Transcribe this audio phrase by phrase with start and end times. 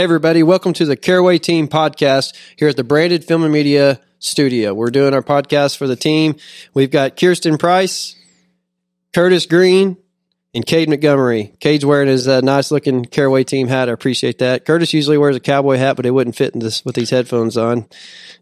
[0.00, 0.42] Hey, everybody.
[0.42, 4.72] Welcome to the Caraway Team podcast here at the Branded Film and Media Studio.
[4.72, 6.36] We're doing our podcast for the team.
[6.72, 8.16] We've got Kirsten Price,
[9.12, 9.98] Curtis Green,
[10.54, 11.52] and Cade Montgomery.
[11.60, 13.90] Cade's wearing his uh, nice looking Caraway Team hat.
[13.90, 14.64] I appreciate that.
[14.64, 17.58] Curtis usually wears a cowboy hat, but it wouldn't fit in this with these headphones
[17.58, 17.86] on.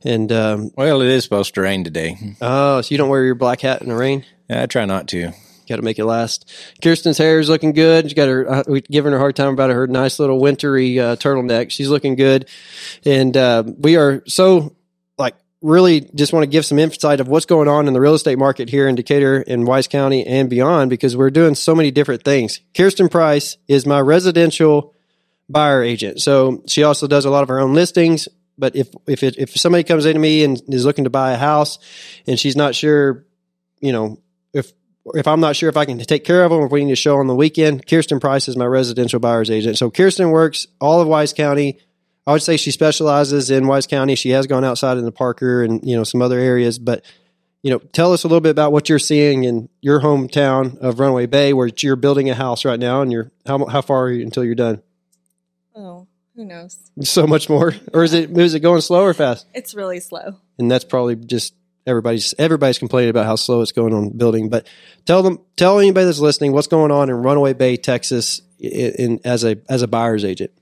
[0.05, 2.37] And, um, Well, it is supposed to rain today.
[2.41, 4.25] oh, so you don't wear your black hat in the rain?
[4.49, 5.33] I try not to.
[5.69, 6.51] Got to make it last.
[6.83, 8.07] Kirsten's hair is looking good.
[8.07, 8.51] She's got her.
[8.51, 11.71] Uh, we giving her a hard time about her nice little wintry uh, turtleneck.
[11.71, 12.49] She's looking good,
[13.05, 14.75] and uh, we are so
[15.19, 18.15] like really just want to give some insight of what's going on in the real
[18.15, 21.91] estate market here in Decatur and Wise County and beyond because we're doing so many
[21.91, 22.61] different things.
[22.75, 24.95] Kirsten Price is my residential
[25.51, 28.27] buyer agent, so she also does a lot of her own listings.
[28.57, 31.37] But if if it, if somebody comes into me and is looking to buy a
[31.37, 31.79] house
[32.27, 33.27] and she's not sure,
[33.81, 34.19] you know,
[35.15, 36.97] if I'm not sure if I can take care of them if we need to
[36.97, 39.79] show on the weekend, Kirsten Price is my residential buyer's agent.
[39.79, 41.79] So Kirsten works all of Wise County.
[42.27, 44.15] I would say she specializes in Wise County.
[44.15, 47.05] She has gone outside in the Parker and you know some other areas, but
[47.63, 51.01] you know, tell us a little bit about what you're seeing in your hometown of
[51.01, 54.13] Runaway Bay, where you're building a house right now, and you're how how far are
[54.13, 54.83] you until you're done?
[55.75, 56.07] Oh,
[56.37, 56.79] who knows?
[57.03, 59.47] So much more, or is it is it going slow or fast?
[59.55, 60.37] It's really slow.
[60.59, 61.55] and that's probably just
[61.89, 64.49] everybody's everybody's complaining about how slow it's going on building.
[64.49, 64.67] But
[65.05, 69.21] tell them, tell anybody that's listening, what's going on in Runaway Bay, Texas, in, in
[69.25, 70.53] as a as a buyer's agent.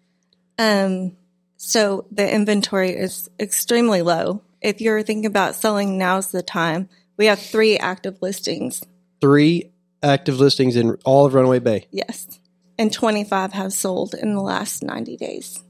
[0.58, 1.16] Um,
[1.56, 4.42] so the inventory is extremely low.
[4.62, 6.88] If you're thinking about selling, now's the time.
[7.16, 8.82] We have three active listings.
[9.20, 11.86] Three active listings in all of Runaway Bay.
[11.90, 12.40] Yes.
[12.78, 15.62] And 25 have sold in the last 90 days.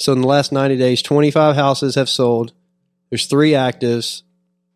[0.00, 2.52] So in the last ninety days, twenty five houses have sold.
[3.10, 4.22] There's three actives,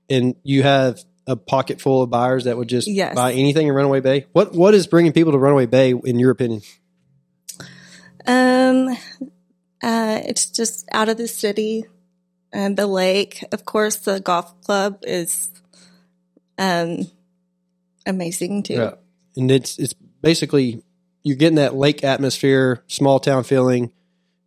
[0.08, 3.14] and you have a pocket full of buyers that would just Yes.
[3.14, 4.26] buy anything in Runaway Bay.
[4.32, 6.62] What what is bringing people to Runaway Bay, in your opinion?
[8.26, 8.88] Um,
[9.82, 11.84] uh, it's just out of the city
[12.52, 13.44] and the lake.
[13.52, 15.50] Of course, the golf club is
[16.58, 17.06] um,
[18.06, 18.74] amazing too.
[18.74, 18.94] Yeah.
[19.36, 20.82] And it's it's basically
[21.22, 23.92] you're getting that lake atmosphere, small town feeling.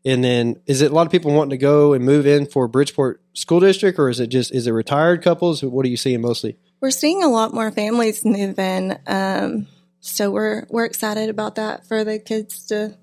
[0.05, 2.67] And then is it a lot of people wanting to go and move in for
[2.67, 5.61] Bridgeport School District or is it just is it retired couples?
[5.61, 6.57] What are you seeing mostly?
[6.81, 9.67] We're seeing a lot more families move in, um,
[9.99, 12.97] so we're we're excited about that for the kids to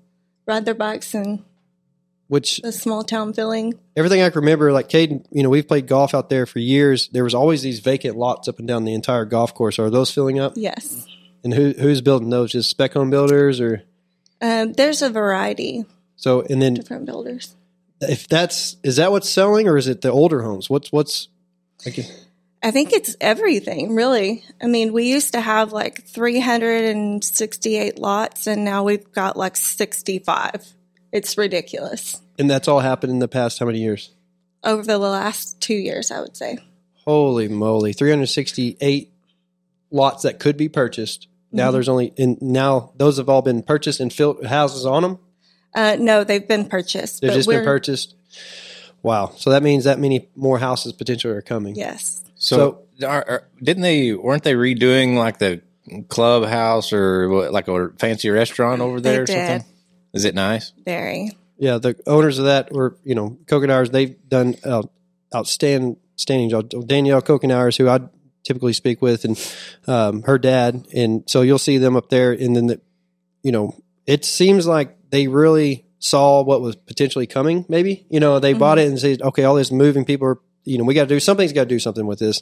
[0.45, 1.45] ride their bikes and
[2.27, 3.75] Which the small town feeling.
[3.95, 7.07] everything I can remember, like Caden, you know, we've played golf out there for years.
[7.13, 9.79] There was always these vacant lots up and down the entire golf course.
[9.79, 10.53] Are those filling up?
[10.57, 11.07] Yes,
[11.45, 12.51] And who who's building those?
[12.51, 13.83] Just spec home builders or
[14.41, 15.85] um, there's a variety
[16.17, 17.55] so and then different builders.
[18.09, 20.69] If that's is that what's selling or is it the older homes?
[20.69, 21.29] What's what's
[22.63, 24.43] I think it's everything, really.
[24.59, 30.73] I mean, we used to have like 368 lots, and now we've got like 65.
[31.11, 32.19] It's ridiculous.
[32.39, 34.09] and that's all happened in the past how many years?
[34.63, 36.57] Over the last two years, I would say.
[37.05, 39.13] Holy moly, 368
[39.91, 41.27] lots that could be purchased.
[41.51, 41.73] Now mm-hmm.
[41.73, 45.19] there's only and now those have all been purchased and filled houses on them.
[45.75, 47.21] Uh, no, they've been purchased.
[47.21, 48.15] They've but just been purchased.
[49.03, 49.33] Wow.
[49.35, 51.75] So that means that many more houses potentially are coming.
[51.75, 52.23] Yes.
[52.35, 54.13] So, are, are, didn't they?
[54.13, 55.61] Weren't they redoing like the
[56.07, 59.47] clubhouse or what, like a fancy restaurant over They there or did.
[59.47, 59.71] something?
[60.13, 60.71] Is it nice?
[60.85, 61.31] Very.
[61.57, 64.83] Yeah, the owners of that were, you know, Kokenauers, they've done uh,
[65.33, 66.69] outstanding standing job.
[66.87, 67.99] Danielle Kokenauers, who I
[68.43, 69.53] typically speak with, and
[69.87, 70.87] um, her dad.
[70.93, 72.31] And so you'll see them up there.
[72.31, 72.81] And then, the,
[73.43, 73.75] you know,
[74.05, 78.05] it seems like they really saw what was potentially coming, maybe.
[78.09, 78.87] You know, they bought mm-hmm.
[78.87, 81.19] it and said, okay, all this moving people are, you know, we got to do
[81.19, 82.41] something's got to do something with this.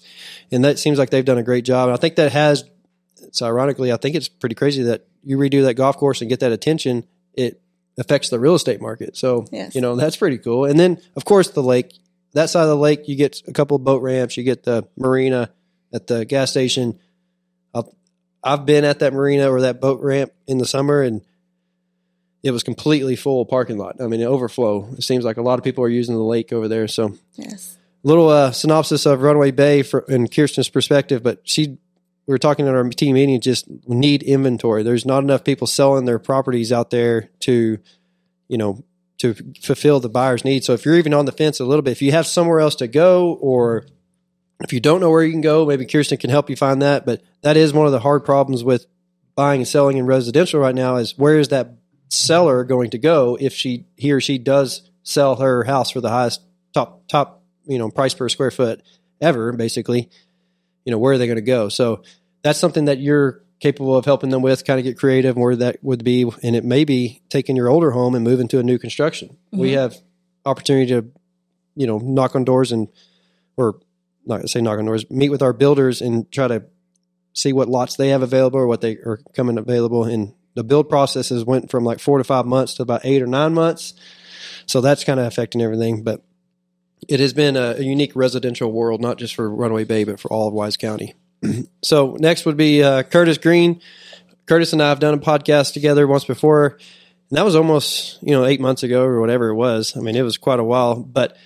[0.52, 1.90] And that seems like they've done a great job.
[1.90, 2.64] And I think that has,
[3.22, 6.40] It's ironically, I think it's pretty crazy that you redo that golf course and get
[6.42, 7.06] that attention.
[7.34, 7.62] It
[7.98, 9.16] affects the real estate market.
[9.18, 9.76] So, Yes.
[9.76, 10.66] you know, that's pretty cool.
[10.66, 11.94] And then, of course, the lake.
[12.34, 14.38] That side of the lake, you get a couple of boat ramps.
[14.38, 15.52] You get the marina
[15.94, 17.00] at the gas station.
[18.46, 21.22] I've been at that marina or that boat ramp in the summer, and
[22.44, 24.02] it was completely full parking lot.
[24.02, 24.90] I mean, overflow.
[24.98, 26.88] It seems like a lot of people are using the lake over there.
[26.88, 27.78] So, Yes.
[28.04, 31.78] little uh, synopsis of Runaway Bay for, in Kirsten's perspective, but she
[32.26, 34.84] we were talking at our team meeting just need inventory.
[34.84, 37.80] There's not enough people selling their properties out there to,
[38.48, 38.84] you know,
[39.18, 40.66] to fulfill the buyer's needs.
[40.66, 42.76] So if you're even on the fence a little bit, if you have somewhere else
[42.76, 43.86] to go or
[44.62, 47.06] if you don't know where you can go, maybe Kirsten can help you find that.
[47.06, 48.86] But that is one of the hard problems with
[49.36, 51.74] buying and selling in residential right now is where is that
[52.14, 56.10] seller going to go if she he or she does sell her house for the
[56.10, 56.42] highest
[56.74, 58.82] top top you know price per square foot
[59.22, 60.10] ever basically
[60.86, 62.04] you know where are they going to go so
[62.44, 65.82] that's something that you're capable of helping them with, kind of get creative where that
[65.82, 66.30] would be.
[66.44, 69.38] And it may be taking your older home and moving to a new construction.
[69.52, 69.80] We mm-hmm.
[69.80, 69.96] have
[70.46, 71.10] opportunity to,
[71.76, 72.90] you know, knock on doors and,
[73.56, 73.80] or
[74.26, 76.66] not say knock on doors, meet with our builders and try to
[77.32, 80.04] see what lots they have available or what they are coming available.
[80.04, 83.28] And the build processes went from like four to five months to about eight or
[83.28, 83.94] nine months.
[84.66, 86.04] So that's kind of affecting everything.
[86.04, 86.24] But
[87.08, 90.32] it has been a, a unique residential world, not just for Runaway Bay, but for
[90.32, 91.16] all of Wise County.
[91.84, 93.82] so next would be uh, Curtis Green.
[94.46, 96.78] Curtis and I have done a podcast together once before,
[97.30, 99.96] and that was almost you know eight months ago or whatever it was.
[99.96, 100.96] I mean, it was quite a while.
[100.96, 101.38] But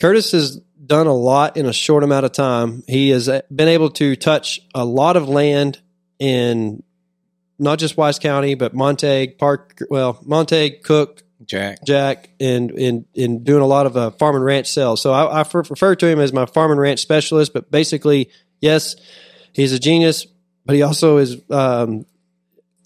[0.00, 2.82] Curtis has done a lot in a short amount of time.
[2.88, 5.80] He has uh, been able to touch a lot of land
[6.18, 6.82] in
[7.60, 11.84] not just Wise County, but Montague, Park, well, Montague, Cooke, Jack.
[11.84, 15.00] Jack and in in doing a lot of uh, farm and ranch sales.
[15.00, 17.52] So I, I f- refer to him as my farm and ranch specialist.
[17.52, 18.30] But basically,
[18.60, 18.96] yes,
[19.52, 20.26] he's a genius,
[20.66, 22.04] but he also is um,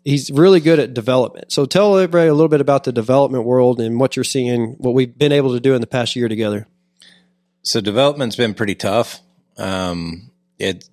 [0.04, 1.50] he's really good at development.
[1.50, 4.94] So tell everybody a little bit about the development world and what you're seeing, what
[4.94, 6.66] we've been able to do in the past year together.
[7.62, 9.20] So development's been pretty tough.
[9.56, 10.88] Um, it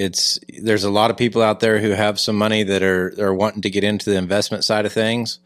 [0.00, 3.34] it's there's a lot of people out there who have some money that are are
[3.34, 5.38] wanting to get into the investment side of things.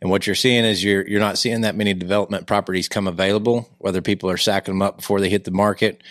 [0.00, 3.68] And what you're seeing is you're you're not seeing that many development properties come available.
[3.76, 6.02] Whether people are sacking them up before they hit the market,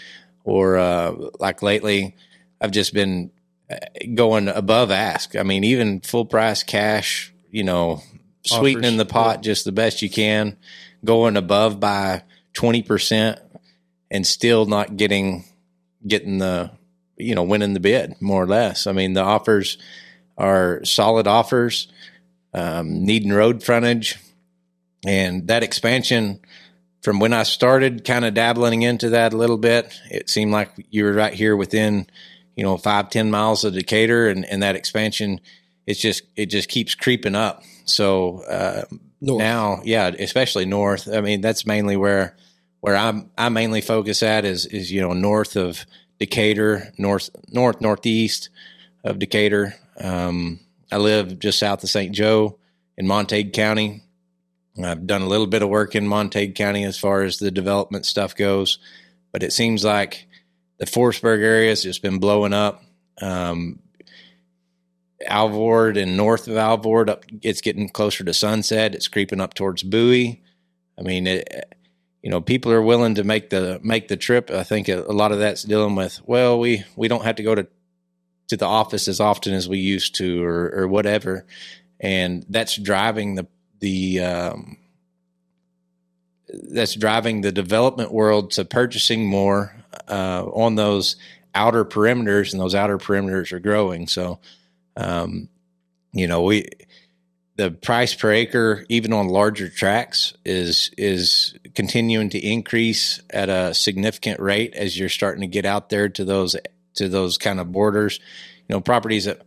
[0.44, 2.16] or uh, like lately,
[2.62, 3.32] I've just been
[3.72, 3.78] uh,
[4.14, 5.36] going above ask.
[5.36, 8.04] I mean, even full price cash, you know,
[8.46, 10.58] sweetening the pot just the best you can,
[11.04, 12.22] going above by
[12.54, 13.40] twenty percent,
[14.12, 15.46] and still not getting
[16.06, 16.70] getting the
[17.20, 18.88] you know winning the bid more or less.
[18.88, 19.78] I mean, the offers
[20.38, 21.88] are solid offers
[22.54, 24.18] um, needing road frontage,
[25.06, 26.40] and that expansion
[27.02, 30.72] from when I started kind of dabbling into that a little bit, it seemed like
[30.90, 32.08] you were right here within,
[32.56, 35.40] you know, five ten miles of Decatur, and, and that expansion,
[35.86, 37.64] it's just it just keeps creeping up.
[37.86, 38.84] So uh,
[39.22, 39.40] North.
[39.40, 41.08] now, yeah, especially north.
[41.08, 42.36] I mean, that's mainly where
[42.82, 45.86] where I'm I mainly focus at is is you know north of
[46.20, 48.50] Decatur, north north northeast
[49.04, 49.76] of Decatur.
[50.00, 50.60] Um,
[50.92, 52.14] I live just south of St.
[52.14, 52.58] Jo
[52.98, 54.04] in Montague County.
[54.84, 58.06] I've done a little bit of work in Montague County as far as the development
[58.06, 58.80] stuff goes,
[59.32, 60.28] but it seems like
[60.78, 62.84] the Forestburg area has just been blowing up.
[63.22, 63.80] Um,
[65.28, 68.96] Alvord and north of Alvord, up, it's getting closer to Sunset.
[68.96, 70.42] It's creeping up towards Bowie.
[70.98, 71.76] I mean, it,
[72.22, 74.52] you know, people are willing to make the make the trip.
[74.52, 76.22] I think a, a lot of that's dealing with.
[76.26, 77.68] Well, we we don't have to go to
[78.50, 81.46] to the office as often as we used to, or or whatever,
[82.00, 83.48] and that's driving the
[83.80, 84.78] the um,
[86.50, 89.76] that's driving the development world to purchasing more
[90.10, 91.16] uh, on those
[91.56, 94.08] outer perimeters, and those outer perimeters are growing.
[94.08, 94.40] So,
[94.98, 95.48] um,
[96.12, 96.68] you know, we
[97.60, 103.74] the price per acre, even on larger tracks, is is continuing to increase at a
[103.74, 106.56] significant rate as you're starting to get out there to those
[106.94, 108.22] to those kind of borders.
[108.70, 109.46] You know, properties that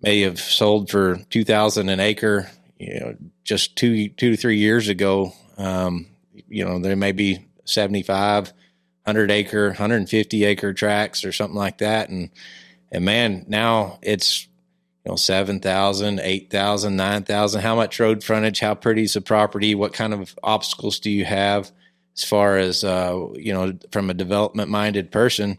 [0.00, 2.48] may have sold for two thousand an acre,
[2.78, 5.32] you know, just two two to three years ago.
[5.58, 6.06] Um,
[6.48, 8.52] you know, there may be 75,
[9.04, 12.08] 100 acre, 150 acre tracks or something like that.
[12.08, 12.30] And,
[12.90, 14.48] and man, now it's,
[15.04, 17.60] you know, 7,000, 8,000, 9,000.
[17.62, 18.60] How much road frontage?
[18.60, 19.74] How pretty is the property?
[19.74, 21.70] What kind of obstacles do you have
[22.16, 25.58] as far as, uh, you know, from a development minded person?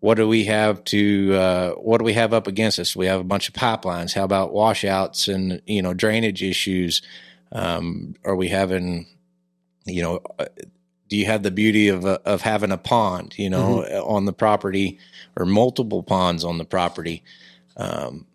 [0.00, 2.96] What do we have to, uh, what do we have up against us?
[2.96, 4.14] We have a bunch of pipelines.
[4.14, 7.02] How about washouts and, you know, drainage issues?
[7.52, 9.06] Um, are we having,
[9.84, 10.46] you know, uh,
[11.10, 14.32] do you have the beauty of uh, of having a pond, you know, on the
[14.32, 14.98] property
[15.36, 17.24] or multiple ponds on the property?
[17.76, 18.26] Um,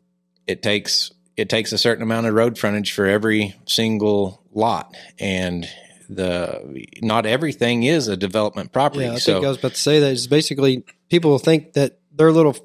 [0.47, 5.67] it takes it takes a certain amount of road frontage for every single lot, and
[6.09, 9.05] the not everything is a development property.
[9.05, 10.11] Yeah, I so think I was about to say that.
[10.11, 12.55] Is basically people think that their little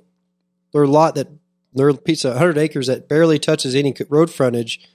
[0.72, 1.28] their lot that
[1.72, 4.88] their piece of 100 acres that barely touches any road frontage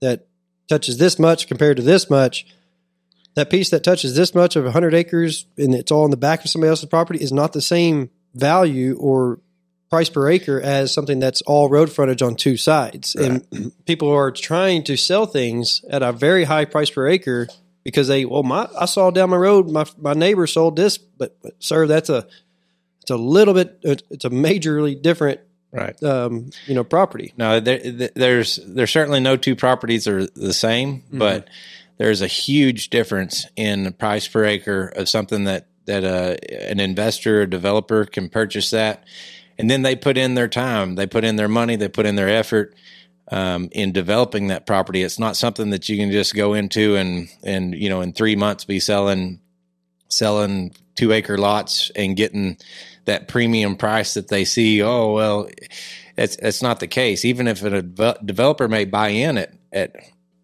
[0.00, 0.26] that
[0.68, 2.46] touches this much compared to this much.
[3.34, 6.44] That piece that touches this much of 100 acres and it's all in the back
[6.44, 9.40] of somebody else's property is not the same value or
[9.90, 13.14] price per acre as something that's all road frontage on two sides.
[13.14, 17.48] And people are trying to sell things at a very high price per acre
[17.84, 21.36] because they well my I saw down my road my my neighbor sold this but,
[21.42, 22.26] but sir that's a
[23.02, 25.40] it's a little bit it's a majorly different
[25.74, 26.02] right.
[26.02, 27.34] um, you know property.
[27.36, 27.78] No, there,
[28.14, 31.48] there's there's certainly no two properties are the same, but
[31.98, 36.36] there's a huge difference in the price per acre of something that that uh,
[36.66, 39.04] an investor or developer can purchase that,
[39.58, 42.16] and then they put in their time, they put in their money, they put in
[42.16, 42.74] their effort
[43.30, 45.02] um, in developing that property.
[45.02, 48.36] It's not something that you can just go into and and you know in three
[48.36, 49.40] months be selling
[50.08, 52.56] selling two acre lots and getting
[53.04, 54.82] that premium price that they see.
[54.82, 55.48] Oh well,
[56.16, 57.24] it's it's not the case.
[57.24, 57.82] Even if a
[58.24, 59.96] developer may buy in at at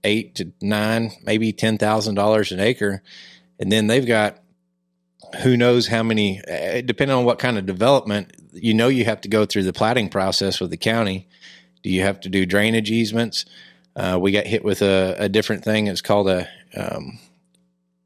[0.04, 3.02] eight to nine, maybe ten thousand dollars an acre,
[3.58, 4.38] and then they've got
[5.42, 6.40] who knows how many.
[6.46, 9.72] Eh, depending on what kind of development, you know, you have to go through the
[9.72, 11.28] platting process with the county.
[11.82, 13.46] Do you have to do drainage easements?
[13.96, 15.86] Uh, we got hit with a, a, different thing.
[15.86, 17.18] It's called a um,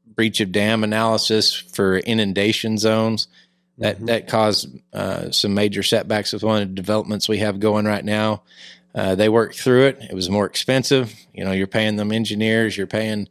[0.07, 3.27] breach of dam analysis for inundation zones.
[3.77, 4.05] That mm-hmm.
[4.05, 8.03] that caused uh, some major setbacks with one of the developments we have going right
[8.03, 8.43] now.
[8.93, 10.01] Uh, they worked through it.
[10.09, 11.13] It was more expensive.
[11.33, 12.77] You know, you're paying them engineers.
[12.77, 13.27] You're paying.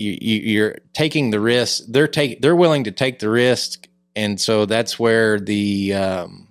[0.00, 1.82] You, you, are taking the risk.
[1.88, 2.40] They're take.
[2.40, 5.94] They're willing to take the risk, and so that's where the.
[5.94, 6.48] Um,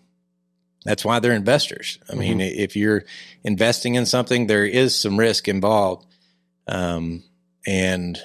[0.86, 2.00] that's why they're investors.
[2.10, 2.60] I mean, mm-hmm.
[2.60, 3.03] if you're
[3.44, 6.06] investing in something, there is some risk involved.
[6.68, 7.24] Um,
[7.68, 8.20] and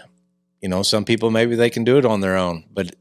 [0.61, 2.95] you know, some people maybe they can do it on their own, but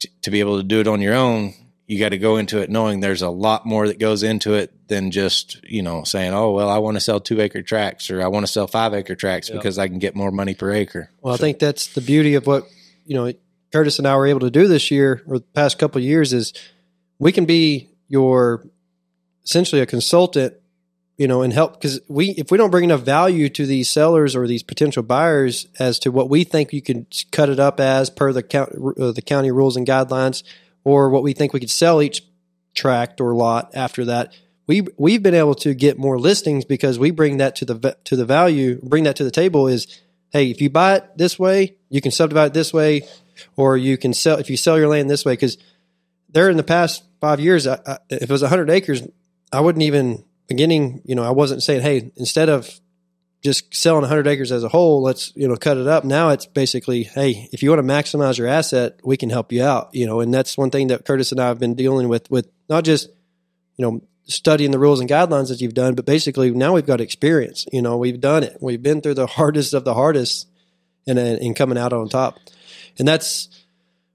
[0.00, 1.54] t- to be able to do it on your own,
[1.88, 4.72] you got to go into it knowing there's a lot more that goes into it
[4.88, 8.22] than just you know saying, oh well, I want to sell two acre tracts or
[8.22, 9.58] I want to sell five acre tracts yep.
[9.58, 11.10] because I can get more money per acre.
[11.22, 11.40] Well, so.
[11.40, 12.64] I think that's the beauty of what
[13.06, 13.32] you know
[13.72, 16.52] Curtis and I were able to do this year or the past couple years is
[17.18, 18.64] we can be your
[19.42, 20.54] essentially a consultant
[21.18, 24.36] you know, and help because we if we don't bring enough value to these sellers
[24.36, 28.08] or these potential buyers as to what we think you can cut it up as
[28.08, 30.44] per the county, uh, the county rules and guidelines,
[30.84, 32.22] or what we think we could sell each
[32.74, 34.32] tract or lot after that,
[34.66, 38.16] we we've been able to get more listings because we bring that to the to
[38.16, 39.66] the value, bring that to the table.
[39.66, 39.86] Is
[40.30, 43.02] hey, if you buy it this way, you can subdivide it this way,
[43.56, 45.58] or you can sell if you sell your land this way because
[46.28, 49.02] there in the past five years, I, I, if it was hundred acres,
[49.52, 52.80] I wouldn't even beginning, you know, I wasn't saying, hey, instead of
[53.42, 56.04] just selling 100 acres as a whole, let's, you know, cut it up.
[56.04, 59.62] Now it's basically, hey, if you want to maximize your asset, we can help you
[59.62, 62.30] out, you know, and that's one thing that Curtis and I have been dealing with,
[62.30, 63.08] with not just,
[63.76, 67.00] you know, studying the rules and guidelines that you've done, but basically now we've got
[67.00, 68.58] experience, you know, we've done it.
[68.60, 70.48] We've been through the hardest of the hardest
[71.06, 72.38] and, and coming out on top.
[72.98, 73.48] And that's,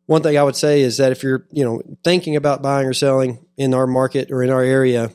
[0.06, 2.94] one thing I would say is that if you're, you know, thinking about buying or
[2.94, 5.12] selling in our market or in our area,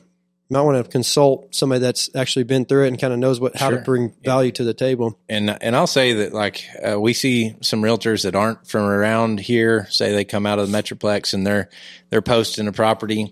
[0.49, 3.39] you might want to consult somebody that's actually been through it and kind of knows
[3.39, 3.77] what how sure.
[3.77, 5.19] to bring value to the table.
[5.29, 9.39] And and I'll say that like uh, we see some realtors that aren't from around
[9.39, 9.85] here.
[9.91, 11.69] Say they come out of the metroplex and they're
[12.09, 13.31] they're posting a property,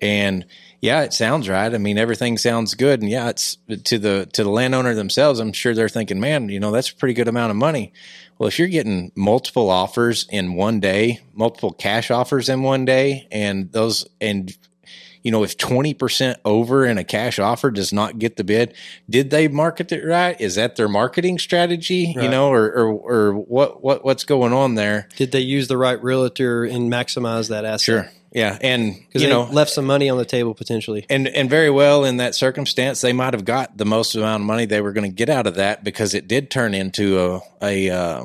[0.00, 0.44] and
[0.82, 1.72] yeah, it sounds right.
[1.74, 5.40] I mean, everything sounds good, and yeah, it's to the to the landowner themselves.
[5.40, 7.94] I'm sure they're thinking, man, you know, that's a pretty good amount of money.
[8.38, 13.28] Well, if you're getting multiple offers in one day, multiple cash offers in one day,
[13.30, 14.54] and those and
[15.22, 18.74] you know, if 20% over in a cash offer does not get the bid,
[19.08, 20.40] did they market it right?
[20.40, 22.24] Is that their marketing strategy, right.
[22.24, 25.08] you know, or, or, or what, what, what's going on there?
[25.16, 27.80] Did they use the right realtor and maximize that asset?
[27.80, 28.10] Sure.
[28.32, 31.68] Yeah, and because you know left some money on the table potentially, and and very
[31.68, 34.92] well in that circumstance, they might have got the most amount of money they were
[34.92, 38.24] going to get out of that because it did turn into a a uh,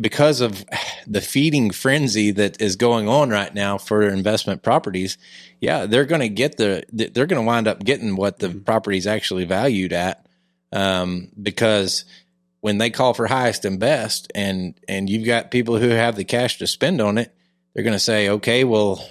[0.00, 0.64] because of
[1.06, 5.18] the feeding frenzy that is going on right now for investment properties,
[5.60, 8.60] yeah, they're going to get the they're going to wind up getting what the mm-hmm.
[8.60, 10.26] property is actually valued at
[10.72, 12.04] um, because
[12.60, 16.24] when they call for highest and best, and and you've got people who have the
[16.24, 17.34] cash to spend on it,
[17.72, 19.06] they're going to say, okay, well,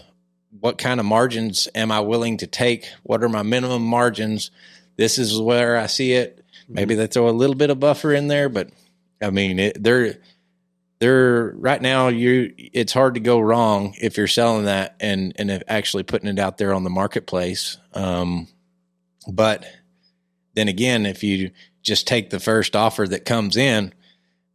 [0.60, 2.90] what kind of margins am I willing to take?
[3.04, 4.52] What are my minimum margins?
[4.98, 6.44] This is where I see it.
[6.68, 7.02] Maybe mm-hmm.
[7.02, 8.70] they throw a little bit of buffer in there, but
[9.22, 10.18] I mean, it, they're
[11.04, 15.62] they're right now you it's hard to go wrong if you're selling that and and
[15.68, 17.78] actually putting it out there on the marketplace.
[17.94, 18.48] Um,
[19.30, 19.66] but
[20.54, 23.94] then again if you just take the first offer that comes in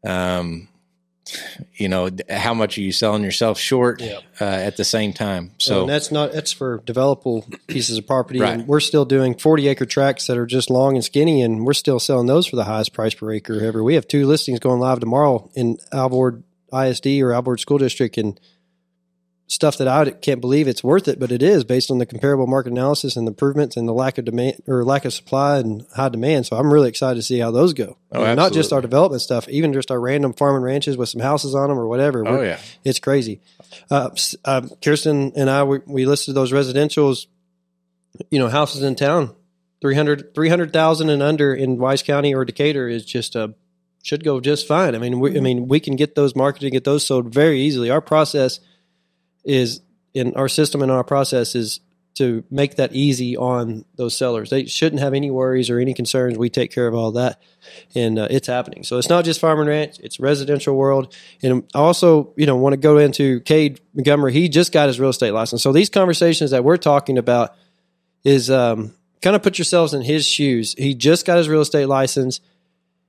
[0.06, 0.68] um,
[1.74, 5.52] you know how much are you selling yourself short uh, at the same time?
[5.58, 8.40] So well, that's not that's for developable pieces of property.
[8.40, 8.54] Right.
[8.54, 11.72] and we're still doing 40 acre tracts that are just long and skinny and we're
[11.72, 13.82] still selling those for the highest price per acre ever.
[13.82, 16.42] We have two listings going live tomorrow in alvord
[16.72, 18.38] isd or alvord school district and
[19.50, 22.46] stuff that i can't believe it's worth it but it is based on the comparable
[22.46, 25.86] market analysis and the improvements and the lack of demand or lack of supply and
[25.96, 26.46] high demand.
[26.46, 27.96] So i'm really excited to see how those go.
[28.12, 31.20] Oh, not just our development stuff even just our random farm and ranches with some
[31.20, 32.26] houses on them or whatever.
[32.26, 32.58] Oh yeah.
[32.84, 33.40] it's crazy.
[33.90, 34.10] Uh,
[34.44, 37.26] uh, Kirsten and I we, we, listed those residentials,
[38.30, 39.34] you know, houses in town.
[39.80, 43.54] 300 300,000 and under in Wise County or Decatur is just a
[44.02, 44.94] should go just fine.
[44.94, 47.60] I mean, we, I mean, we can get those marketed, and get those sold very
[47.60, 47.90] easily.
[47.90, 48.60] Our process
[49.48, 49.80] is
[50.14, 51.80] in our system and our process is
[52.14, 54.50] to make that easy on those sellers.
[54.50, 56.36] They shouldn't have any worries or any concerns.
[56.36, 57.40] We take care of all that,
[57.94, 58.82] and uh, it's happening.
[58.82, 61.14] So it's not just farm and ranch; it's residential world.
[61.42, 64.32] And I also, you know, want to go into Cade Montgomery.
[64.32, 65.62] He just got his real estate license.
[65.62, 67.54] So these conversations that we're talking about
[68.24, 70.74] is um, kind of put yourselves in his shoes.
[70.76, 72.40] He just got his real estate license,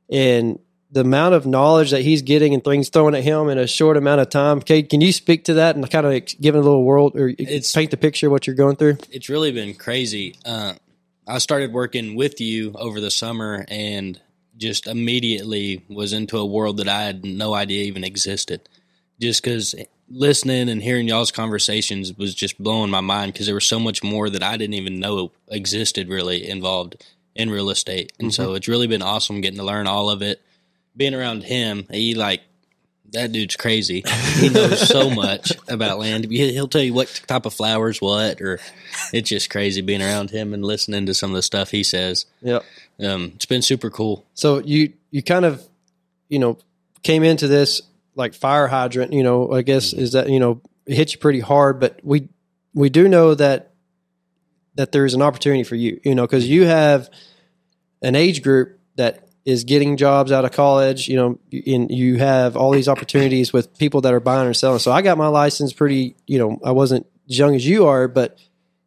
[0.07, 0.59] and
[0.91, 3.95] the amount of knowledge that he's getting and things thrown at him in a short
[3.95, 4.59] amount of time.
[4.59, 7.29] Cade, can you speak to that and kind of give it a little world or
[7.29, 8.97] It's- paint the picture of what you're going through?
[9.11, 10.35] it's really been crazy.
[10.43, 10.73] Uh,
[11.27, 14.19] I started working with you over the summer and
[14.57, 18.67] just immediately was into a world that I had no idea even existed.
[19.21, 19.75] Just because
[20.09, 24.01] listening and hearing y'all's conversations was just blowing my mind because there was so much
[24.03, 27.05] more that I didn't even know existed really involved
[27.35, 28.11] in real estate.
[28.19, 30.41] And so it's really been awesome getting to learn all of it.
[30.99, 32.41] Being around him, he like
[33.13, 34.03] that dude's crazy.
[34.35, 36.25] He knows so much about land.
[36.29, 38.59] He- He'll tell you what type of flowers, what, or
[39.13, 42.25] it's just crazy being around him and listening to some of the stuff he says.
[42.41, 42.63] Yep.
[42.99, 44.25] Um, it's been super cool.
[44.33, 45.65] So you you kind of
[46.27, 46.57] you know
[47.01, 47.81] came into this
[48.15, 49.13] like fire hydrant.
[49.13, 52.27] You know, I guess is that you know it hit you pretty hard, but we
[52.73, 53.71] we do know that
[54.75, 56.01] that there is an opportunity for you.
[56.03, 57.09] You know, because you have
[58.01, 61.07] an age group that is getting jobs out of college.
[61.07, 64.79] You know, and you have all these opportunities with people that are buying or selling.
[64.79, 66.15] So I got my license pretty.
[66.27, 68.37] You know, I wasn't as young as you are, but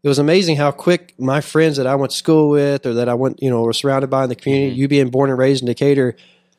[0.03, 3.09] it was amazing how quick my friends that I went to school with or that
[3.09, 4.81] I went, you know, were surrounded by in the community, mm-hmm.
[4.81, 6.17] you being born and raised in Decatur,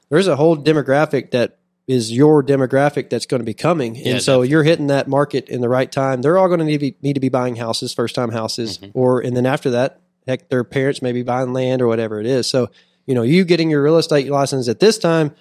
[0.10, 3.96] there's a whole demographic that is your demographic that's going to be coming.
[3.96, 6.22] Yeah, and so you're hitting that market in the right time.
[6.22, 8.78] They're all going to need to be, need to be buying houses, first time houses,
[8.78, 8.98] mm-hmm.
[8.98, 12.26] or, and then after that, heck, their parents may be buying land or whatever it
[12.26, 12.48] is.
[12.48, 12.70] So,
[13.06, 15.36] you know, you getting your real estate license at this time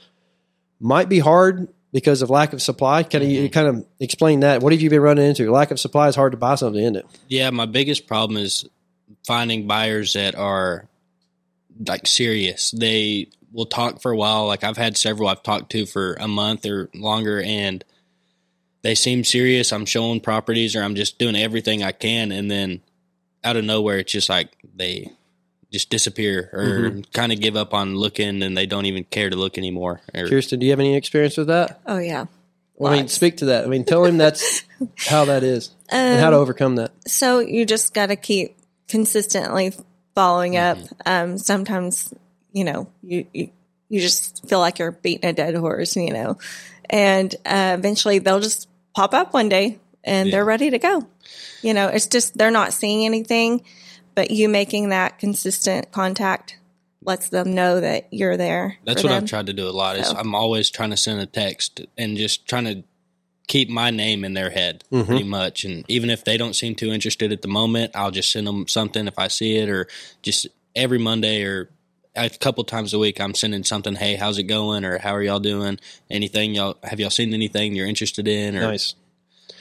[0.81, 3.01] might be hard because of lack of supply.
[3.01, 3.53] Of, you mm-hmm.
[3.53, 4.63] kind of explain that.
[4.63, 5.51] What have you been running into?
[5.51, 7.07] Lack of supply is hard to buy something, isn't it?
[7.29, 8.69] Yeah, my biggest problem is
[9.27, 10.89] finding buyers that are
[11.87, 12.71] like serious.
[12.73, 14.47] They will talk for a while.
[14.47, 17.85] Like I've had several I've talked to for a month or longer and
[18.83, 19.73] they seem serious.
[19.73, 22.81] I'm showing properties or I'm just doing everything I can and then
[23.45, 25.11] out of nowhere it's just like they
[25.73, 29.37] just disappear or kind of give up on looking and they don't even care to
[29.37, 30.01] look anymore.
[30.15, 31.81] Or, Kirsten, do you have any experience with that?
[31.87, 32.27] Oh yeah.
[32.77, 33.65] Well, I mean, speak to that.
[33.65, 34.63] I mean, tell him that's
[34.99, 36.93] how that is and how to overcome that.
[37.07, 38.57] So you just got to keep
[38.89, 39.73] consistently
[40.15, 40.79] following up.
[41.07, 42.13] Um, sometimes,
[42.53, 43.51] you know, you, you
[43.89, 46.39] you just feel like you're beating a dead horse, you know,
[46.89, 51.07] and uh, eventually they'll just pop up one day and they're ready to go.
[51.63, 53.63] You know, it's just they're not seeing anything,
[54.15, 56.59] but you making that consistent contact
[57.05, 58.79] lets them know that you're there.
[58.85, 59.23] That's what them.
[59.23, 59.97] I've tried to do a lot.
[59.97, 60.17] Is So.
[60.17, 62.85] I'm always trying to send a text and just trying to
[63.49, 65.07] keep my name in their head mm-hmm.
[65.07, 65.65] pretty much.
[65.65, 68.69] And even if they don't seem too interested at the moment, I'll just send them
[68.69, 69.89] something if I see it, or
[70.23, 70.47] just
[70.77, 71.71] every Monday or
[72.15, 73.95] a couple times a week, I'm sending something.
[73.95, 74.85] Hey, how's it going?
[74.85, 75.81] Or how are y'all doing?
[76.11, 78.57] Anything y'all have y'all seen anything you're interested in?
[78.57, 78.95] Or Nice.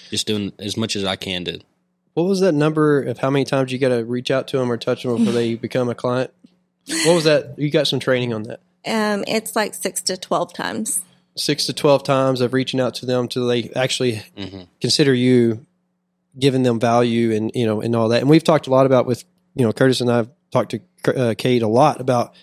[0.09, 1.59] just doing as much as I can to.
[2.13, 4.71] What was that number of how many times you got to reach out to them
[4.71, 6.31] or touch them before they become a client?
[7.05, 7.57] What was that?
[7.57, 8.59] You got some training on that.
[8.85, 11.01] Um, it's like six to twelve times.
[11.37, 14.21] Six to 12 times of reaching out to them till they actually
[14.81, 15.65] consider you
[16.37, 18.19] giving them value and, you know, and all that.
[18.19, 19.23] And we've talked a lot about with,
[19.55, 22.35] you know, Curtis and I've talked to uh, Cade a lot about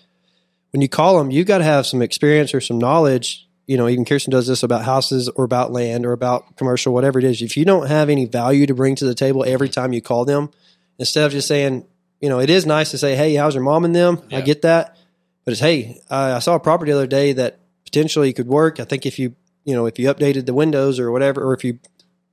[0.70, 3.47] when you call them, you've got to have some experience or some knowledge.
[3.68, 7.18] You know, even Kirsten does this about houses or about land or about commercial, whatever
[7.18, 7.42] it is.
[7.42, 10.24] If you don't have any value to bring to the table every time you call
[10.24, 10.50] them,
[10.98, 11.84] instead of just saying,
[12.20, 14.62] you know, it is nice to say, "Hey, how's your mom and them?" I get
[14.62, 14.96] that,
[15.44, 18.80] but it's, "Hey, I, I saw a property the other day that potentially could work.
[18.80, 21.62] I think if you, you know, if you updated the windows or whatever, or if
[21.62, 21.78] you,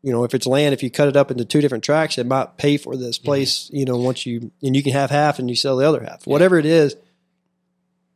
[0.03, 2.25] you know, if it's land, if you cut it up into two different tracks, it
[2.25, 3.69] might pay for this place.
[3.73, 6.25] You know, once you and you can have half and you sell the other half,
[6.25, 6.95] whatever it is.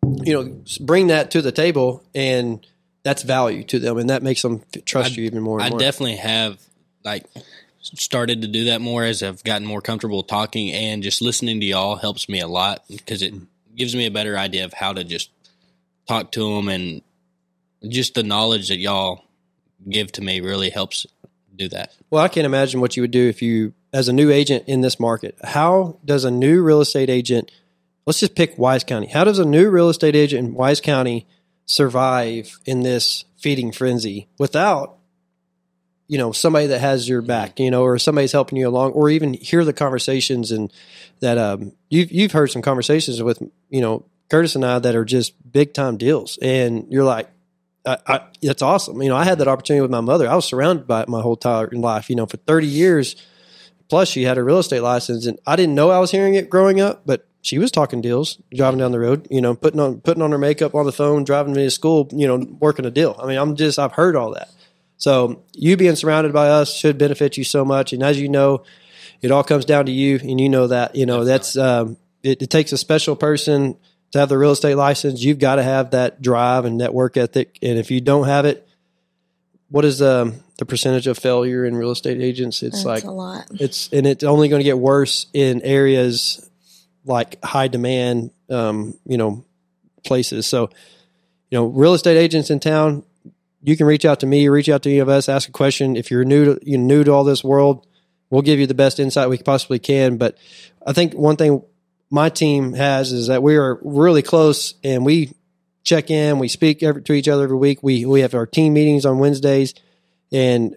[0.02, 2.66] You know, bring that to the table, and
[3.04, 5.60] that's value to them, and that makes them trust you even more.
[5.60, 5.80] And I more.
[5.80, 6.60] definitely have
[7.04, 7.26] like
[7.82, 11.66] started to do that more as I've gotten more comfortable talking and just listening to
[11.66, 13.48] y'all helps me a lot because it mm.
[13.76, 15.32] gives me a better idea of how to just
[16.08, 17.02] talk to them and
[17.88, 19.24] just the knowledge that y'all
[19.88, 21.06] give to me really helps
[21.56, 21.94] do that.
[22.10, 24.82] Well, I can't imagine what you would do if you, as a new agent in
[24.82, 27.52] this market, how does a new real estate agent,
[28.06, 31.28] let's just pick Wise County, how does a new real estate agent in Wise County
[31.70, 34.98] survive in this feeding frenzy without,
[36.08, 39.10] you know, somebody that has your back, you know, or somebody's helping you along, or
[39.10, 40.74] even hear the conversations and
[41.20, 45.06] that um, you've you've heard some conversations with, you know, Curtis and I that are
[45.06, 47.30] just big time deals, and you're like,
[47.86, 49.02] I, I, that's awesome.
[49.02, 50.28] You know, I had that opportunity with my mother.
[50.28, 52.10] I was surrounded by it my whole entire life.
[52.10, 53.16] You know, for 30 years,
[53.90, 56.50] plus she had a real estate license, and I didn't know I was hearing it
[56.50, 60.02] growing up, but she was talking deals, driving down the road, you know, putting on
[60.02, 62.92] putting on her makeup on the phone, driving me to school, you know, working a
[62.92, 63.20] deal.
[63.22, 64.50] I mean, I'm just I've heard all that.
[64.98, 68.64] So you being surrounded by us should benefit you so much, and as you know,
[69.22, 70.96] it all comes down to you, and you know that.
[70.96, 73.78] You know that's um, it, it takes a special person
[74.12, 75.24] to have the real estate license.
[75.24, 78.46] You've got to have that drive and that work ethic, and if you don't have
[78.46, 78.68] it,
[79.70, 82.62] what is um, the percentage of failure in real estate agents?
[82.62, 83.48] It's That's like a lot.
[83.52, 86.48] it's and it's only going to get worse in areas
[87.06, 89.46] like high demand, um, you know,
[90.06, 90.46] places.
[90.46, 90.70] So,
[91.50, 93.04] you know, real estate agents in town,
[93.64, 95.96] you can reach out to me, reach out to any of us, ask a question.
[95.96, 97.88] If you're new to you're new to all this world,
[98.30, 100.18] we'll give you the best insight we possibly can.
[100.18, 100.38] But
[100.86, 101.64] I think one thing
[102.12, 105.34] my team has is that we are really close and we
[105.84, 107.82] check in, we speak every, to each other every week.
[107.82, 109.74] We we have our team meetings on Wednesdays,
[110.32, 110.76] and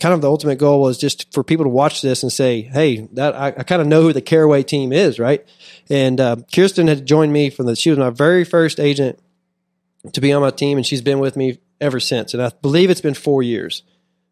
[0.00, 3.08] kind of the ultimate goal was just for people to watch this and say, "Hey,
[3.12, 5.46] that I, I kind of know who the Caraway team is, right?"
[5.88, 9.18] And uh, Kirsten had joined me from the she was my very first agent
[10.12, 12.34] to be on my team, and she's been with me ever since.
[12.34, 13.82] And I believe it's been four years.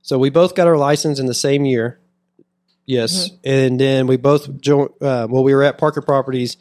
[0.03, 2.01] So we both got our license in the same year.
[2.87, 4.91] Yes, and then we both joined.
[5.01, 6.57] Uh, well, we were at Parker Properties,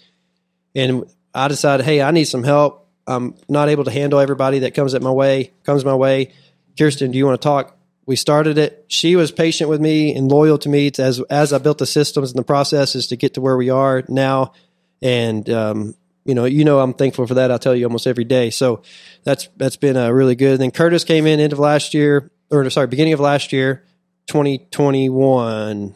[0.76, 2.90] and I decided, hey, I need some help.
[3.08, 6.34] I'm not able to handle everybody that comes at my way, comes my way.
[6.78, 7.78] Kirsten, do you want to talk?
[8.06, 8.86] We started it.
[8.88, 12.32] She was patient with me and loyal to me as as I built the systems
[12.32, 14.54] and the processes to get to where we are now.
[15.02, 17.52] And um, you know, you know, I'm thankful for that.
[17.52, 18.50] I tell you almost every day.
[18.50, 18.82] So
[19.24, 20.54] that's that's been uh, really good.
[20.54, 23.86] And then Curtis came in end of last year, or sorry, beginning of last year,
[24.28, 25.96] 2021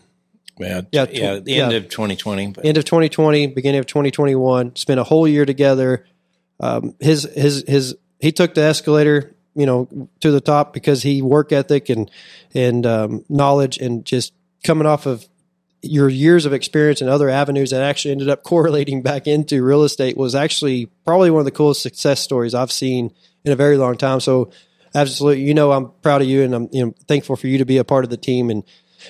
[0.60, 1.78] Yeah, Yeah, yeah, the end yeah.
[1.78, 2.52] of 2020.
[2.52, 4.76] But end of 2020, beginning of 2021.
[4.76, 6.06] Spent a whole year together.
[6.60, 9.88] Um, his his his he took the escalator, you know,
[10.22, 12.10] to the top because he work ethic and
[12.54, 14.34] and um, knowledge and just
[14.64, 15.28] coming off of
[15.82, 19.84] your years of experience in other avenues that actually ended up correlating back into real
[19.84, 23.78] estate was actually probably one of the coolest success stories I've seen in a very
[23.78, 24.20] long time.
[24.20, 24.52] So
[24.94, 27.66] absolutely, you know, I'm proud of you and I'm you know thankful for you to
[27.66, 28.64] be a part of the team and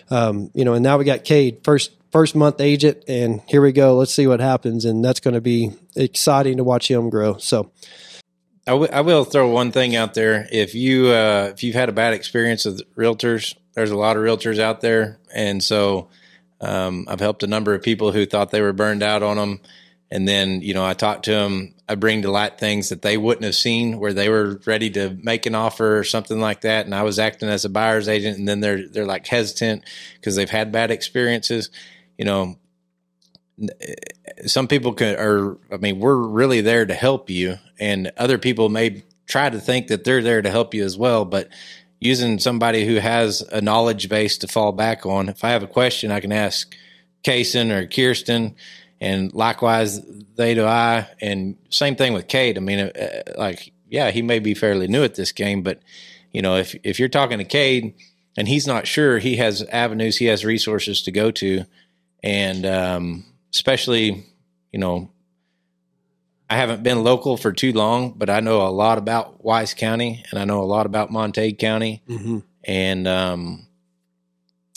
[0.10, 3.72] um, you know, and now we got Cade first first month agent, and here we
[3.72, 3.96] go.
[3.96, 7.38] Let's see what happens, and that's going to be exciting to watch him grow.
[7.38, 7.72] So,
[8.68, 10.48] I, w- I will throw one thing out there.
[10.52, 14.24] If you uh, if you've had a bad experience with realtors, there's a lot of
[14.24, 16.10] realtors out there, and so
[16.60, 19.62] um, I've helped a number of people who thought they were burned out on them,
[20.12, 21.74] and then you know I talked to them.
[21.90, 25.18] I bring to light things that they wouldn't have seen where they were ready to
[25.22, 28.38] make an offer or something like that, and I was acting as a buyer's agent,
[28.38, 29.84] and then they're they're like hesitant
[30.16, 31.72] because they've had bad experiences.
[32.16, 32.56] You know,
[34.46, 38.70] some people can or i mean we're really there to help you and other people
[38.70, 41.50] may try to think that they're there to help you as well but
[42.00, 45.68] using somebody who has a knowledge base to fall back on if i have a
[45.68, 46.76] question i can ask
[47.24, 48.56] Kaysen or kirsten
[49.00, 50.02] and likewise
[50.36, 52.58] they do i and same thing with Cade.
[52.58, 55.82] I mean uh, like yeah he may be fairly new at this game but
[56.32, 57.94] you know if if you're talking to Cade
[58.38, 61.66] and he's not sure he has avenues he has resources to go to
[62.24, 64.26] and um, especially
[64.72, 65.10] you know
[66.50, 70.24] i haven't been local for too long but i know a lot about wise county
[70.32, 72.02] and i know a lot about montague county.
[72.64, 73.66] And um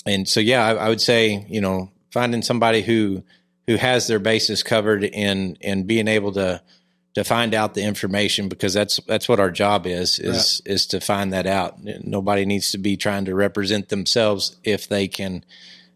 [0.06, 3.22] and so yeah I, I would say you know finding somebody who
[3.66, 6.62] who has their bases covered in in being able to
[7.14, 11.00] to find out the information because that's that's what our job is is is to
[11.00, 11.78] find that out.
[11.82, 15.44] Nobody needs to be trying to represent themselves if they can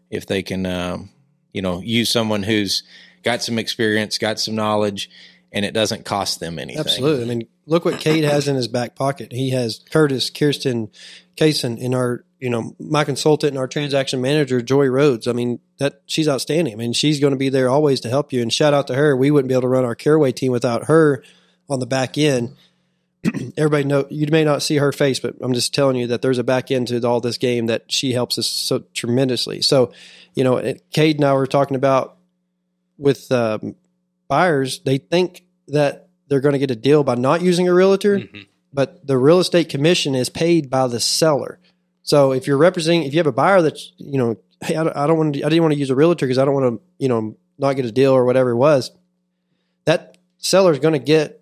[0.09, 1.09] if they can um,
[1.53, 2.83] you know use someone who's
[3.23, 5.09] got some experience got some knowledge
[5.51, 7.23] and it doesn't cost them anything absolutely.
[7.23, 9.31] I mean, look what Cade has in his back pocket.
[9.31, 10.89] He has Curtis, Kirsten,
[11.37, 15.27] Kaysen in our, you know, my consultant and our transaction manager, Joy Rhodes.
[15.27, 16.73] I mean, that she's outstanding.
[16.73, 18.41] I mean, she's going to be there always to help you.
[18.41, 19.15] And shout out to her.
[19.15, 21.23] We wouldn't be able to run our Caraway team without her
[21.69, 22.55] on the back end.
[23.57, 26.37] Everybody know you may not see her face, but I'm just telling you that there's
[26.37, 29.61] a back end to all this game that she helps us so tremendously.
[29.61, 29.91] So,
[30.35, 32.17] you know, it- Cade and I were talking about
[32.97, 33.75] with um,
[34.27, 38.19] buyers, they think that they're going to get a deal by not using a realtor,
[38.19, 38.45] Mhm.
[38.73, 41.59] but the real estate commission is paid by the seller.
[42.03, 44.95] So if you're representing, if you have a buyer that's, you know, hey, I don't,
[44.95, 46.75] I don't want to, I didn't want to use a realtor because I don't want
[46.75, 48.91] to, you know, not get a deal or whatever it was,
[49.85, 51.38] that seller is going to get,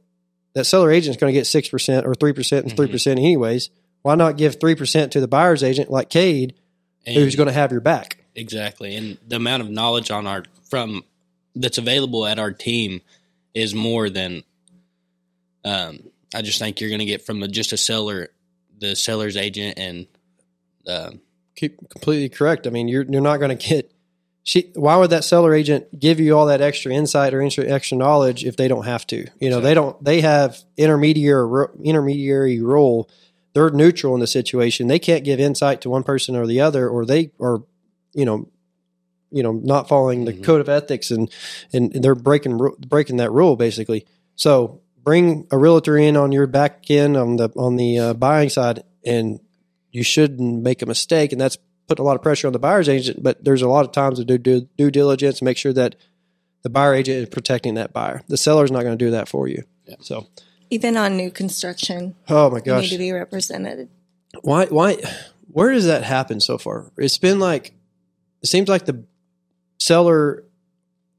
[0.53, 3.69] that seller agent is going to get 6% or 3% and 3% anyways.
[4.01, 6.55] Why not give 3% to the buyer's agent like Cade,
[7.05, 8.23] who's going to have your back?
[8.35, 8.95] Exactly.
[8.95, 11.03] And the amount of knowledge on our from
[11.55, 13.01] that's available at our team
[13.53, 14.43] is more than
[15.65, 15.99] um
[16.35, 18.27] I just think you're going to get from a, just a seller
[18.77, 20.07] the seller's agent and
[20.87, 21.21] um
[21.57, 22.67] Keep completely correct.
[22.67, 23.91] I mean, you're you're not going to get
[24.47, 27.97] she why would that seller agent give you all that extra insight or extra, extra
[27.97, 29.27] knowledge if they don't have to?
[29.41, 33.09] You know they don't they have intermediary intermediary role
[33.53, 34.87] they're neutral in the situation.
[34.87, 37.59] They can't give insight to one person or the other or they are
[38.13, 38.47] you know
[39.31, 40.43] you know not following the Mhm.
[40.43, 41.29] code of ethics and
[41.73, 42.57] and they're breaking
[42.87, 44.05] breaking that rule basically.
[44.35, 48.47] So bring a realtor in on your back end on the on the uh, buying
[48.49, 49.41] side and
[49.91, 52.89] you shouldn't make a mistake and that's put a lot of pressure on the buyer's
[52.89, 55.73] agent but there's a lot of times to do due, due diligence and make sure
[55.73, 55.95] that
[56.63, 59.47] the buyer agent is protecting that buyer the seller's not going to do that for
[59.47, 59.95] you Yeah.
[60.01, 60.27] so
[60.69, 62.83] Even on new construction, oh my gosh.
[62.83, 63.87] you need to be represented.
[64.41, 64.97] why why
[65.51, 67.73] where does that happen so far it's been like
[68.43, 69.03] it seems like the
[69.79, 70.43] seller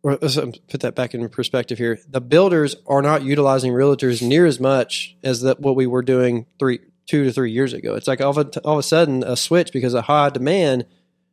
[0.03, 4.21] or let's um, put that back in perspective here the builders are not utilizing realtors
[4.27, 7.95] near as much as that what we were doing three two to three years ago
[7.97, 10.85] it's like all of a, all of a sudden a switch because of high demand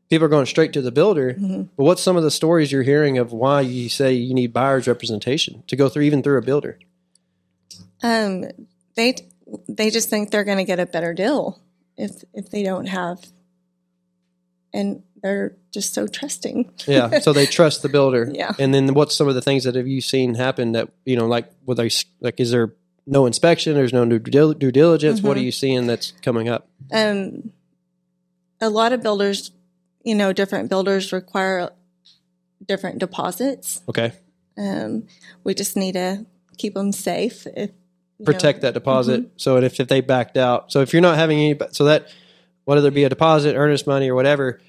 [0.10, 1.70] people are going straight to the builder Mhm.
[1.78, 4.88] but what's some of the stories you're hearing of why you say you need buyers
[4.88, 6.80] representation to go through even through a builder
[8.02, 8.46] Um,
[8.96, 9.16] they
[9.70, 11.60] they just think they're going to get a better deal
[11.98, 13.20] if if they don't have,
[14.74, 16.72] and they're just so trusting.
[16.88, 18.30] Yeah, so they trust the builder.
[18.32, 18.52] Yeah.
[18.60, 21.26] And then what's some of the things that have you seen happen that you know,
[21.28, 21.90] like with they
[22.22, 22.74] like, is there
[23.08, 23.74] no inspection?
[23.76, 25.22] There's no due, dil- due diligence.
[25.22, 25.44] What are Mhm.
[25.46, 26.68] you seeing that's coming up?
[26.92, 27.52] Um,
[28.62, 29.52] a lot of builders,
[30.04, 31.70] you know, different builders require
[32.66, 33.82] different deposits.
[33.90, 34.14] Okay,
[34.58, 35.04] Um,
[35.44, 36.26] we just need to
[36.58, 37.46] keep them safe.
[37.56, 37.72] If
[38.24, 39.26] protect know, that deposit.
[39.38, 42.08] So if if they backed out, so if you're not having any, so that
[42.64, 44.60] whether it be a deposit, earnest money, or whatever,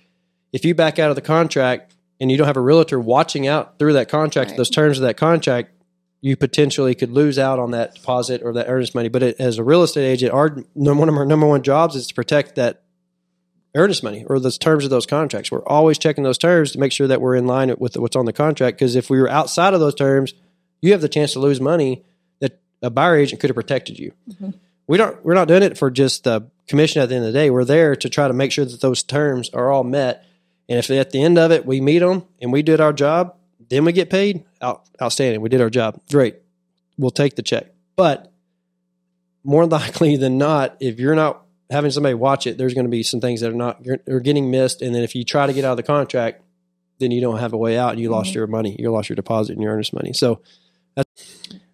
[0.52, 3.78] if you back out of the contract and you don't have a realtor watching out
[3.78, 4.56] through that contract, Right.
[4.56, 5.70] those terms of that contract,
[6.20, 9.08] you potentially could lose out on that deposit or that earnest money.
[9.08, 12.06] But it, as a real estate agent, our one of our number one jobs is
[12.08, 12.82] to protect that
[13.74, 15.50] earnest money or the terms of those contracts.
[15.52, 18.24] We're always checking those terms to make sure that we're in line with what's on
[18.24, 18.78] the contract.
[18.78, 20.32] Because if we were outside of those terms,
[20.80, 22.04] you have the chance to lose money
[22.40, 24.12] that a buyer agent could have protected you.
[24.30, 24.54] Mhm.
[24.88, 25.22] We don't.
[25.24, 27.02] We're not doing it for just the commission.
[27.02, 29.02] At the end of the day, we're there to try to make sure that those
[29.02, 30.24] terms are all met.
[30.68, 33.35] And if at the end of it we meet them and we did our job,
[33.68, 34.44] then we get paid.
[34.62, 35.40] Out, outstanding.
[35.40, 36.00] We did our job.
[36.10, 36.36] Great.
[36.98, 37.66] We'll take the check.
[37.96, 38.32] But
[39.44, 43.02] more likely than not, if you're not having somebody watch it, there's going to be
[43.02, 44.82] some things that are not are getting missed.
[44.82, 46.42] And then if you try to get out of the contract,
[46.98, 48.34] then you don't have a way out, and you lost Mhm.
[48.36, 48.74] your money.
[48.78, 50.12] You lost your deposit and your earnest money.
[50.14, 50.40] So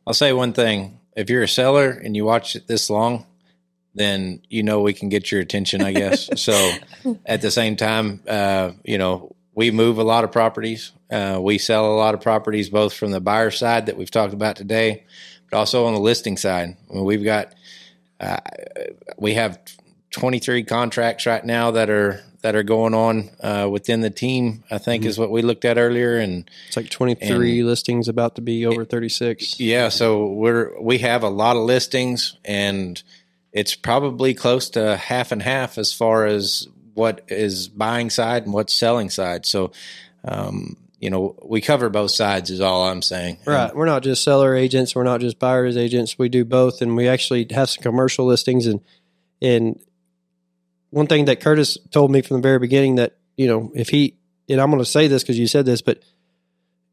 [0.06, 0.98] I'll say one thing.
[1.16, 3.26] If you're a seller and you watch it this long,
[3.94, 6.28] then you know we can get your attention, I guess.
[6.40, 6.72] so
[7.26, 10.92] at the same time, uh, you know, we move a lot of properties.
[11.10, 14.32] Uh, we sell a lot of properties, both from the buyer side that we've talked
[14.32, 15.04] about today,
[15.50, 16.76] but also on the listing side.
[16.90, 17.54] I mean, we've got,
[18.18, 18.38] uh,
[19.18, 19.58] we have
[20.12, 24.64] 23 contracts right now that are that are going on uh, within the team.
[24.70, 28.42] I think is what we looked at earlier, and it's like 23 listings about to
[28.42, 29.60] be over 36.
[29.60, 33.00] yeah, so we're we have a lot of listings, and
[33.52, 38.52] it's probably close to half and half as far as what is buying side and
[38.52, 39.46] what's selling side.
[39.46, 39.72] So,
[40.24, 42.50] um, you know, we cover both sides.
[42.50, 43.38] Is all I'm saying.
[43.44, 43.74] Right.
[43.74, 44.94] We're not just seller agents.
[44.94, 46.18] We're not just buyers agents.
[46.18, 48.66] We do both, and we actually have some commercial listings.
[48.66, 48.80] And
[49.40, 49.80] and
[50.90, 54.16] one thing that Curtis told me from the very beginning that you know if he
[54.48, 56.02] and I'm going to say this because you said this, but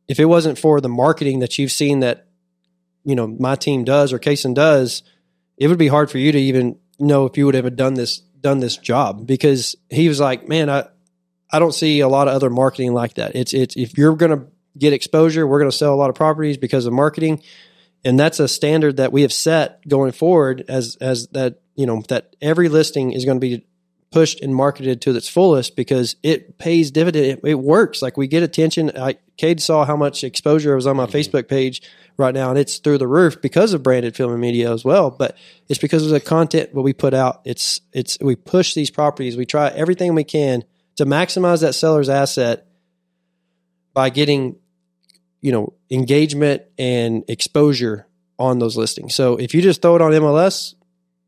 [0.08, 2.28] if it wasn't for the marketing that you've seen that
[3.06, 5.04] you know my team does or Kason does,
[5.58, 8.24] it would be hard for you to even know if you would have done this
[8.42, 10.88] done this job because he was like, man, I
[11.52, 13.36] I don't see a lot of other marketing like that.
[13.36, 14.48] It's it's if you're going to
[14.78, 17.42] get exposure, we're going to sell a lot of properties because of marketing,
[18.06, 22.02] and that's a standard that we have set going forward as as that you know
[22.10, 23.66] that every listing is going to be
[24.12, 27.26] pushed and marketed to its fullest because it pays dividend.
[27.26, 28.02] It, it works.
[28.02, 28.92] Like we get attention.
[28.98, 31.16] I, Cade saw how much exposure was on my mm-hmm.
[31.16, 31.82] Facebook page
[32.20, 35.10] right now, and it's through the roof because of branded film and media as well.
[35.10, 37.42] But it's because of the content what we put out.
[37.46, 39.38] It's it's we push these properties.
[39.38, 40.64] We try everything we can
[40.98, 42.68] to maximize that seller's asset
[43.94, 44.58] by getting
[45.42, 48.06] you know engagement and exposure
[48.38, 49.16] on those listings.
[49.16, 50.76] So if you just throw it on MLS,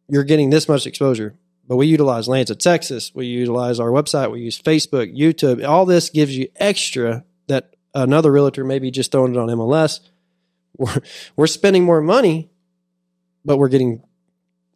[0.07, 1.35] you're getting this much exposure.
[1.67, 3.13] But we utilize Lands of Texas.
[3.15, 4.31] We utilize our website.
[4.31, 5.65] We use Facebook, YouTube.
[5.65, 9.99] All this gives you extra that another realtor maybe just throwing it on MLS.
[10.81, 11.01] We're,
[11.35, 12.49] we're spending more money,
[13.45, 14.01] but we're getting,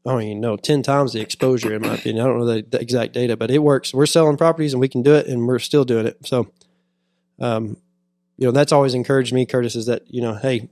[0.06, 2.24] I don't even know, 10 times the exposure, in my opinion.
[2.24, 3.92] I don't know the, the exact data, but it works.
[3.92, 6.18] We're selling properties and we can do it, and we're still doing it.
[6.24, 6.52] So,
[7.40, 7.78] um,
[8.38, 10.70] you know, that's always encouraged me, Curtis, is that, you know, hey,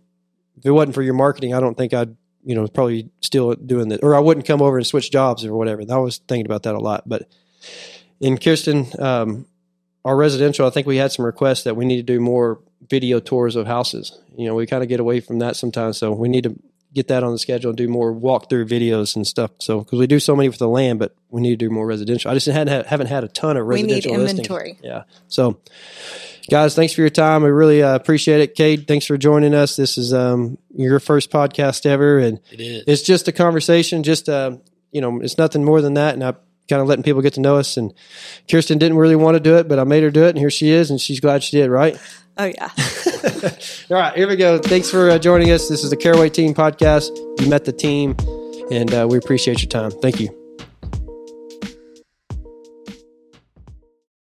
[0.57, 3.89] if it wasn't for your marketing, I don't think I'd, you know, probably still doing
[3.89, 5.81] that, or I wouldn't come over and switch jobs or whatever.
[5.89, 7.09] I was thinking about that a lot.
[7.09, 7.27] But
[8.19, 9.47] in Kirsten, um,
[10.05, 13.19] our residential, I think we had some requests that we need to do more video
[13.19, 14.19] tours of houses.
[14.37, 16.55] You know, we kind of get away from that sometimes, so we need to
[16.93, 19.49] get that on the schedule and do more walkthrough videos and stuff.
[19.59, 21.87] So because we do so many for the land, but we need to do more
[21.87, 22.29] residential.
[22.29, 24.39] I just hadn't haven't had a ton of We need residential listings.
[24.41, 24.77] inventory.
[24.83, 25.03] Yeah.
[25.27, 25.59] So,
[26.49, 27.41] guys, thanks for your time.
[27.43, 28.53] We really uh, appreciate it.
[28.55, 29.75] Cade, thanks for joining us.
[29.75, 32.83] This is um, your first podcast ever, and It is.
[32.85, 34.03] it's just a conversation.
[34.03, 34.57] Just uh,
[34.91, 36.13] you know, it's nothing more than that.
[36.13, 36.35] And I
[36.69, 37.77] kind of letting people get to know us.
[37.77, 37.93] And
[38.49, 40.49] Kirsten didn't really want to do it, but I made her do it, and here
[40.49, 41.69] she is, and she's glad she did.
[41.69, 41.97] Right.
[42.37, 42.69] Oh yeah.
[43.89, 44.57] All right, here we go.
[44.57, 45.69] Thanks for uh, joining us.
[45.69, 47.15] This is the Caraway Team Podcast.
[47.39, 48.15] You met the team,
[48.71, 49.91] and uh, we appreciate your time.
[49.91, 50.42] Thank you.